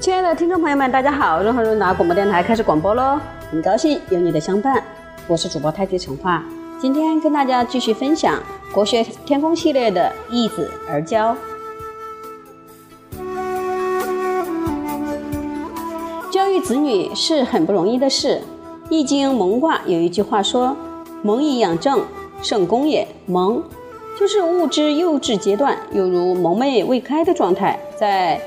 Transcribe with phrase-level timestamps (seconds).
[0.00, 1.42] 亲爱的听众朋友们，大家好！
[1.42, 3.18] 润和润达广播电台开始广播喽，
[3.50, 4.80] 很高兴有你的相伴，
[5.26, 6.44] 我是主播太极陈化。
[6.80, 8.40] 今天跟大家继续分享
[8.72, 11.36] 国学天空系列的易子而教。
[16.30, 18.28] 教育子女是很不容易的事，
[18.88, 20.76] 《易经》蒙卦有一句话说
[21.22, 22.04] ：“蒙以养正，
[22.42, 23.62] 圣功也。”蒙
[24.18, 28.40] 就是物质幼稚阶段，犹如蒙昧未开的状态，在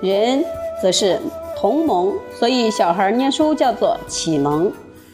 [0.00, 0.44] 人。
[0.82, 1.20] 则是
[1.58, 4.72] 同蒙，所以小孩念书叫做启蒙。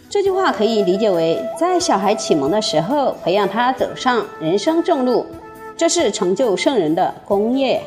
[0.08, 5.26] 这句话可以理解为，在小孩启蒙的时候，培养他走上人生正路，
[5.76, 7.82] 这是成就圣人的功业。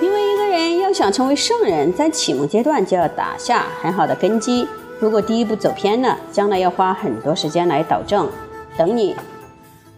[0.00, 4.64] 因为一个人要想成为圣人，在启蒙阶段就要打下很好的根基。
[5.00, 8.28] 如果第一步走偏了，将来要花很多时间来导正。
[8.76, 9.16] 等你。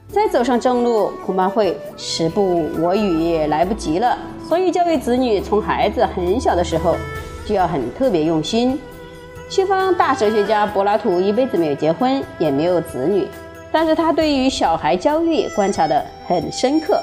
[0.08, 4.16] 再走上正路，恐怕会时不我与，来不及了。
[4.48, 6.94] 所以，教育子女从孩子很小的时候
[7.44, 8.78] 就要很特别用心。
[9.48, 13.26] 西方大哲学家柏拉图一辈子没有结婚，也没有子女，
[13.72, 17.02] 但是他对于小孩教育观察得很深刻。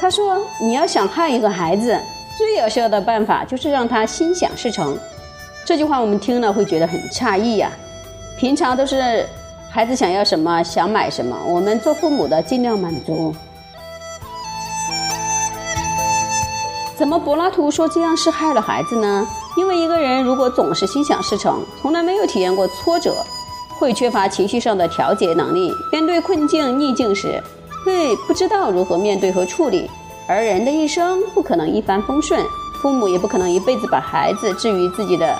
[0.00, 1.96] 他说：“你要想害一个孩子，
[2.36, 4.98] 最有效的办法就是让他心想事成。”
[5.68, 7.70] 这句话我们听了会觉得很诧异呀。
[8.38, 9.26] 平常都是。
[9.70, 13.34] 孩子想要什么，想买什么，我们做父母的尽量满足。
[16.96, 19.28] 怎么柏拉图说这样是害了孩子呢？
[19.58, 23.14] 因为一个人如果总是心想事成，从来没有体验过挫折，
[23.78, 25.70] 会缺乏情绪上的调节能力。
[25.92, 27.42] 面对困境逆境时，
[27.84, 29.90] 会不知道如何面对和处理。
[30.26, 32.42] 而人的一生不可能一帆风顺，
[32.80, 35.38] 父母也不可能一辈子把孩子置于自己的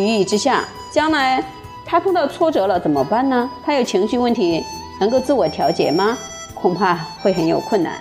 [0.00, 1.44] 羽翼之下，将来。
[1.84, 3.50] 他碰到挫折了怎么办呢？
[3.62, 4.64] 他有情绪问题，
[4.98, 6.16] 能够自我调节吗？
[6.54, 7.94] 恐怕会很有困难。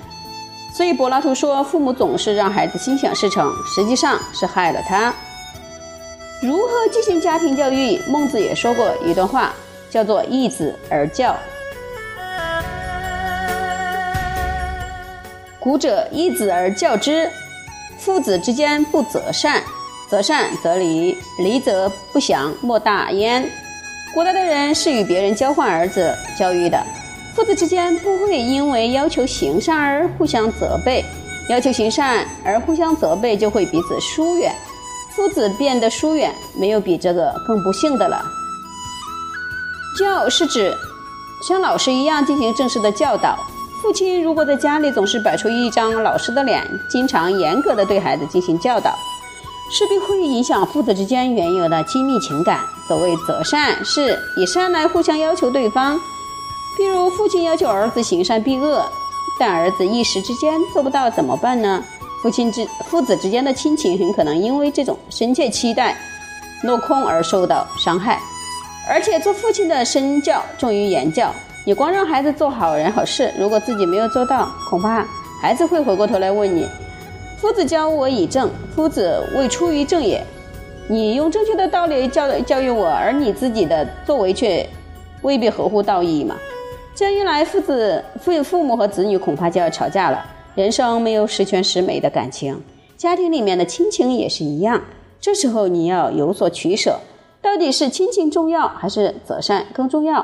[0.73, 5.13] 所以柏拉图说，父母总是让孩子心想事成，实际上是害了他。
[6.41, 7.99] 如何进行家庭教育？
[8.07, 9.51] 孟子也说过一段话，
[9.89, 11.35] 叫做“易子而教”。
[15.59, 17.29] 古者易子而教之，
[17.97, 19.61] 父子之间不择善，
[20.11, 23.49] 择善则离，离则不祥，莫大焉。
[24.13, 26.85] 古代的人是与别人交换儿子教育的，
[27.33, 31.05] 父子之间不会因为要求行善而互相责备，
[31.47, 34.53] 要求行善而互相责备就会彼此疏远，
[35.15, 36.29] 父子变得疏远，
[36.59, 38.21] 没有比这个更不幸的了。
[39.97, 40.75] 教是指
[41.47, 43.39] 像老师一样进行正式的教导，
[43.81, 48.93] 父亲如果在家里总是摆出一张老师的脸，经常严格的对孩子进行教导。
[49.71, 52.59] 势必会影响父子之间原有的亲密情感。
[52.87, 55.97] 所谓择善，是以善来互相要求对方。
[56.77, 58.85] 比如父亲要求儿子行善避恶，
[59.39, 61.81] 但儿子一时之间做不到，怎么办呢？
[62.21, 65.97] 父亲之父子之间的亲情很可能因为这种深切期待
[66.63, 68.19] 落空而受到伤害。
[68.89, 71.33] 而且做父亲的身教重于言教，
[71.65, 75.05] 你光让孩子做好人好事，如果自己没有做到，恐怕
[75.41, 76.67] 孩子会回过头来问你。
[77.41, 80.23] 夫子教我以正，夫子未出于正也。
[80.87, 84.63] 你用正确的道理教教育我，而你自己的作为却
[85.23, 86.35] 未必合乎道义嘛？
[86.93, 90.23] 这样一来，父子父父母和子女恐怕就要吵架了。
[90.53, 92.61] 人生没有十全十美的感情，
[92.95, 94.83] 家庭里面的亲情也是一样。
[95.19, 96.99] 这时候你要有所取舍，
[97.41, 100.23] 到底是亲情重要还是择善更重要？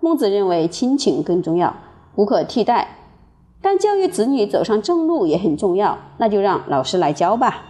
[0.00, 1.74] 孟子认为亲情更重要，
[2.16, 2.97] 无可替代。
[3.60, 7.64] 但教育子女走上正路也很重要，那就让老师来教吧。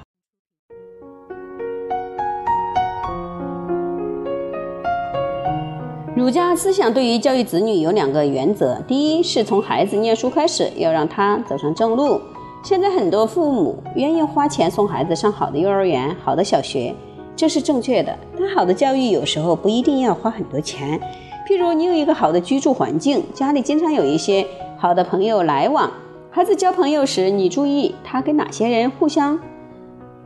[6.15, 12.21] 儒家思想对于教育子女有两个原则：第一是从孩子念书开始，要让他走上正路。
[12.63, 16.95] 现在很多父母愿意花钱送孩子上好的幼儿园、好的小学，
[17.35, 18.15] 这是正确的。
[18.39, 21.01] 但好的教育有时候不一定要花很多钱。
[21.49, 24.47] 譬如你有一个好的居住环境，家里经常有一些。
[24.81, 25.91] 好的朋友来往，
[26.31, 29.37] 孩子交朋友时，你注意他跟哪些人互相，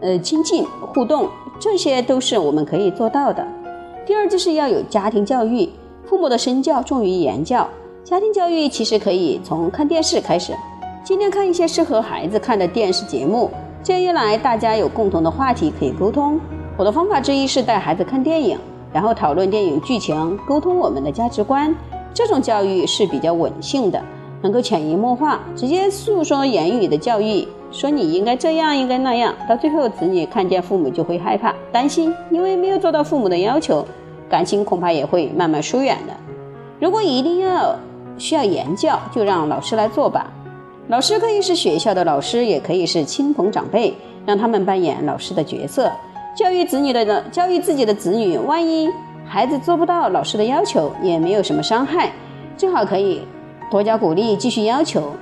[0.02, 0.62] 呃亲近
[0.92, 1.26] 互动，
[1.58, 3.42] 这些都是我们可以做到的。
[4.04, 5.70] 第二就是要有家庭教育，
[6.04, 7.66] 父母的身教重于言教。
[8.04, 10.52] 家庭教育其实可以从看电视开始，
[11.02, 13.50] 尽量看一些适合孩子看的电视节目，
[13.82, 16.38] 这样一来大家有共同的话题可以沟通。
[16.76, 18.58] 我的方法之一是带孩子看电影，
[18.92, 21.74] 然后讨论电影剧情，沟通我们的价值观。
[22.12, 23.98] 这种教育是比较稳性的。
[24.42, 33.86] 能够潜移默化，直接诉说言语的教育，说你应该这样，应该那样，到最后子女看见父母就会害怕、担心，因为没有做到父母的要求，
[34.28, 36.12] 感情恐怕也会慢慢疏远的。
[36.80, 37.76] 如果一定要
[38.18, 40.30] 需要言教，就让老师来做吧。
[40.88, 43.94] 老师可以是学校的老师，也可以是亲朋长辈，
[44.26, 45.90] 让他们扮演老师的角色，
[46.36, 48.36] 教育子女的呢，教育自己的子女。
[48.36, 48.88] 万一
[49.24, 52.12] 孩子做不到老师的要求，也没有什么伤害，
[52.56, 53.22] 最好可以
[53.72, 55.14] 多加鼓励，继续要求。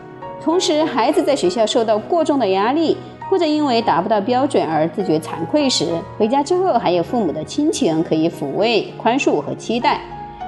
[0.43, 2.97] 同时，孩子在学校受到过重的压力，
[3.31, 5.87] 或者因为达不到标准而自觉惭愧时，
[6.19, 10.00] 回家之后还有父母的亲情可以抚慰、宽恕和期待。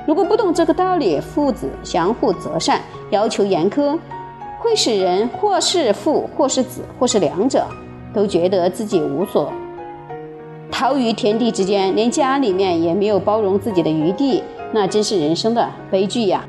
[0.04, 3.96] 如果不懂这个道理，父子相互择善，要求严苛，
[4.58, 7.64] 会使人或是父，或是子，或是两者，
[8.12, 9.52] 都觉得自己无所
[10.72, 16.44] 逃于天地之间，连家里面也没有包容自己的余地，那真是人生的悲剧呀！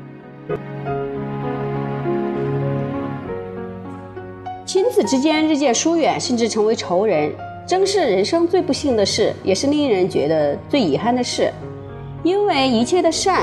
[4.94, 7.28] 亲子之间日渐疏远，甚至成为仇人，
[7.66, 11.52] 正是人生最不幸的事，也是令人觉得最遗憾的事。
[12.22, 13.42] 因为一切的善，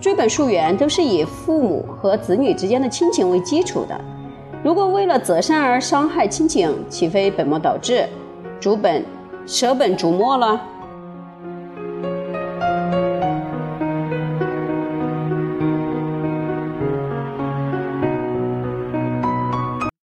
[0.00, 3.96] 追本溯源，都是以父母和子女之间的亲情为基础的。
[4.64, 8.04] 如果为了择善而伤害亲情，岂非本末倒置，
[8.58, 9.04] 逐本
[9.46, 10.60] 舍本逐末了？